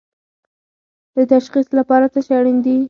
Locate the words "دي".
2.65-2.75